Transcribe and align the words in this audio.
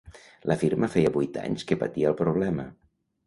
La 0.51 0.55
firma 0.61 0.87
feia 0.95 1.11
vuit 1.17 1.37
anys 1.43 1.67
que 1.71 1.79
patia 1.83 2.09
el 2.13 2.17
problema. 2.25 2.69